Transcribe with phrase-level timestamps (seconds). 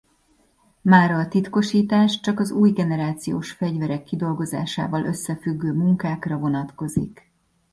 [0.81, 7.31] Mára a titkosítás csak az új generációs fegyverek kidolgozásával összefüggő munkákra vonatkozik.